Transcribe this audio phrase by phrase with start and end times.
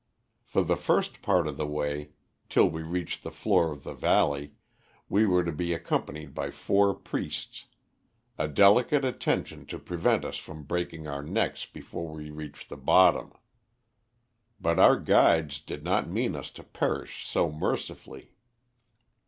[0.43, 2.13] For the first part of the way,
[2.49, 4.53] till we reached the floor of the valley,
[5.07, 7.67] we were to be accompanied by four priests,
[8.35, 13.31] a delicate attention to prevent us from breaking our necks before we reached the bottom.
[14.59, 18.33] But our guides did not mean us to perish so mercifully.